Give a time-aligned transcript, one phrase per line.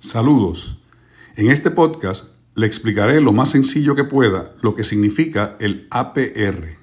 [0.00, 0.78] Saludos.
[1.34, 6.78] En este podcast le explicaré lo más sencillo que pueda lo que significa el APR,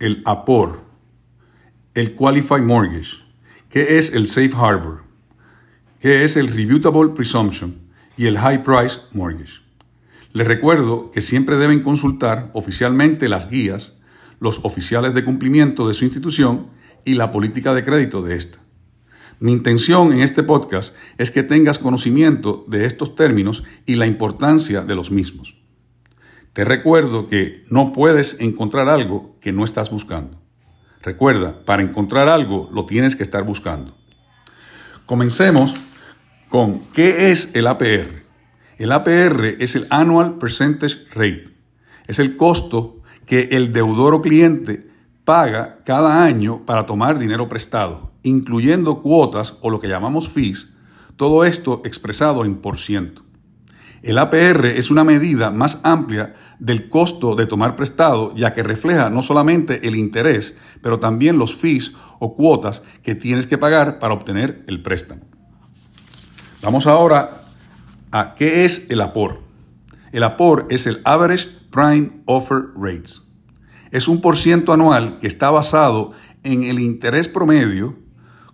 [0.00, 0.82] el APOR,
[1.94, 3.18] el Qualified Mortgage,
[3.68, 5.04] qué es el Safe Harbor,
[6.00, 7.76] qué es el Rebutable Presumption
[8.16, 9.60] y el High Price Mortgage.
[10.32, 14.00] Les recuerdo que siempre deben consultar oficialmente las guías,
[14.40, 16.66] los oficiales de cumplimiento de su institución
[17.04, 18.58] y la política de crédito de esta.
[19.40, 24.82] Mi intención en este podcast es que tengas conocimiento de estos términos y la importancia
[24.82, 25.54] de los mismos.
[26.52, 30.42] Te recuerdo que no puedes encontrar algo que no estás buscando.
[31.02, 33.96] Recuerda, para encontrar algo lo tienes que estar buscando.
[35.06, 35.72] Comencemos
[36.48, 38.24] con ¿qué es el APR?
[38.76, 41.44] El APR es el Annual Percentage Rate.
[42.08, 44.87] Es el costo que el deudor o cliente
[45.28, 50.70] paga cada año para tomar dinero prestado, incluyendo cuotas o lo que llamamos fees,
[51.16, 53.24] todo esto expresado en por ciento.
[54.00, 59.10] El APR es una medida más amplia del costo de tomar prestado, ya que refleja
[59.10, 64.14] no solamente el interés, pero también los fees o cuotas que tienes que pagar para
[64.14, 65.26] obtener el préstamo.
[66.62, 67.42] Vamos ahora
[68.12, 69.42] a qué es el APOR.
[70.10, 73.27] El APOR es el Average Prime Offer Rates
[73.90, 77.98] es un por ciento anual que está basado en el interés promedio,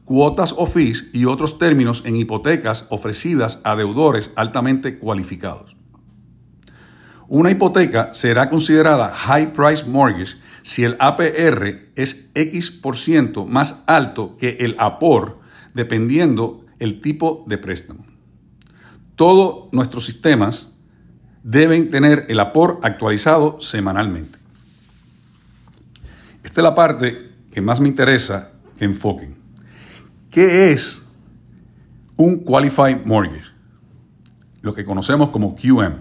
[0.05, 5.77] cuotas o fees y otros términos en hipotecas ofrecidas a deudores altamente cualificados.
[7.27, 13.83] Una hipoteca será considerada high price mortgage si el APR es X por ciento más
[13.87, 15.41] alto que el APOR,
[15.73, 18.05] dependiendo el tipo de préstamo.
[19.15, 20.73] Todos nuestros sistemas
[21.43, 24.44] deben tener el APOR actualizado semanalmente.
[26.55, 29.35] Esta es la parte que más me interesa que enfoquen.
[30.31, 31.05] ¿Qué es
[32.17, 33.51] un Qualified Mortgage?
[34.63, 35.95] Lo que conocemos como QM.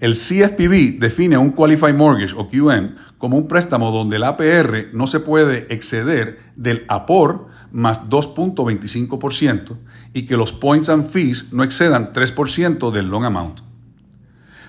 [0.00, 5.06] El CFPB define un Qualified Mortgage o QM como un préstamo donde el APR no
[5.06, 9.78] se puede exceder del APOR más 2.25%
[10.12, 13.60] y que los points and fees no excedan 3% del loan amount.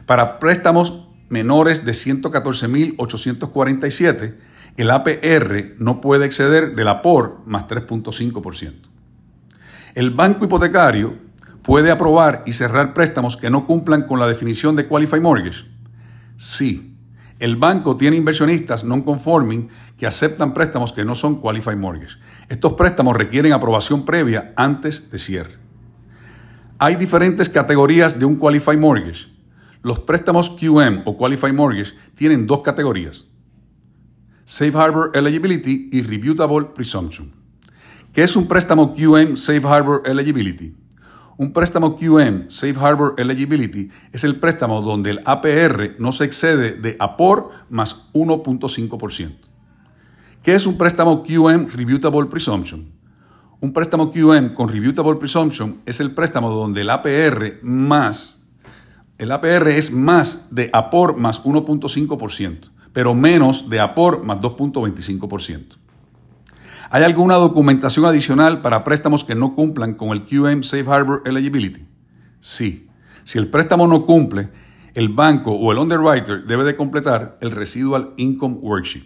[0.06, 8.74] Para préstamos menores de 114.847, el APR no puede exceder del APOR más 3.5%.
[9.94, 11.16] El banco hipotecario
[11.62, 15.66] puede aprobar y cerrar préstamos que no cumplan con la definición de Qualified Mortgage.
[16.38, 16.96] Sí,
[17.40, 22.18] el banco tiene inversionistas non-conforming que aceptan préstamos que no son Qualified Mortgage.
[22.48, 25.58] Estos préstamos requieren aprobación previa antes de cierre.
[26.80, 29.28] Hay diferentes categorías de un Qualified Mortgage.
[29.84, 33.31] Los préstamos QM o Qualified Mortgage tienen dos categorías
[34.46, 37.31] Safe Harbor Eligibility y Rebutable Presumption.
[38.13, 40.75] ¿Qué es un préstamo QM Safe Harbor Eligibility?
[41.38, 46.74] Un préstamo QM Safe Harbor Eligibility es el préstamo donde el APR no se excede
[46.74, 49.35] de APOR más 1.5%.
[50.44, 52.91] ¿Qué es un préstamo QM Rebutable Presumption?
[53.59, 58.44] Un préstamo QM con Rebutable Presumption es el préstamo donde el APR más,
[59.18, 65.78] el APR es más de APOR más 1.5% pero menos de APOR más 2.25%.
[66.90, 71.85] ¿Hay alguna documentación adicional para préstamos que no cumplan con el QM Safe Harbor Eligibility?
[72.41, 72.90] Sí.
[73.24, 74.50] Si el préstamo no cumple,
[74.94, 79.06] el banco o el underwriter debe de completar el Residual Income Worksheet.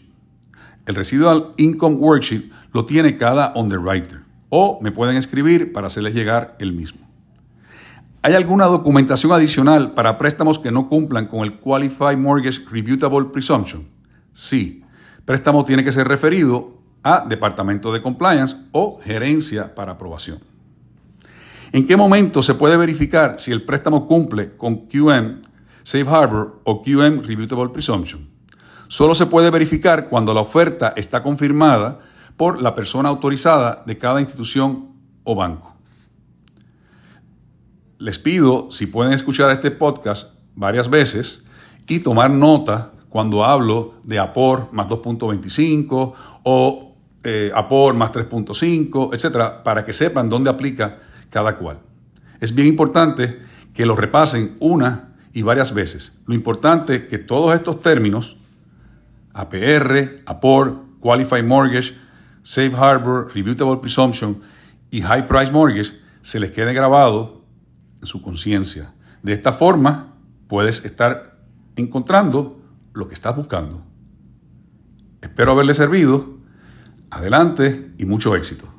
[0.87, 6.55] El Residual Income Worksheet lo tiene cada underwriter o me pueden escribir para hacerles llegar
[6.59, 7.04] el mismo.
[8.25, 13.87] ¿Hay alguna documentación adicional para préstamos que no cumplan con el Qualified Mortgage Rebutable Presumption?
[14.33, 14.83] Sí.
[15.25, 20.39] Préstamo tiene que ser referido a Departamento de Compliance o Gerencia para aprobación.
[21.71, 25.43] ¿En qué momento se puede verificar si el préstamo cumple con QM
[25.83, 28.27] Safe Harbor o QM Rebutable Presumption?
[28.87, 31.99] Solo se puede verificar cuando la oferta está confirmada
[32.37, 35.74] por la persona autorizada de cada institución o banco
[37.97, 41.45] les pido si pueden escuchar este podcast varias veces
[41.87, 46.13] y tomar nota cuando hablo de APOR más 2.25
[46.43, 50.99] o eh, APOR más 3.5, etcétera, para que sepan dónde aplica
[51.29, 51.79] cada cual.
[52.39, 53.39] Es bien importante
[53.73, 56.17] que lo repasen una y varias veces.
[56.25, 58.37] Lo importante es que todos estos términos,
[59.33, 61.95] APR, APOR, Qualified Mortgage,
[62.43, 64.41] Safe Harbor, Rebutable Presumption
[64.91, 67.34] y High Price Mortgage, se les quede grabado
[68.03, 68.93] su conciencia.
[69.23, 71.39] De esta forma puedes estar
[71.75, 72.61] encontrando
[72.93, 73.83] lo que estás buscando.
[75.21, 76.35] Espero haberle servido.
[77.09, 78.74] Adelante y mucho éxito.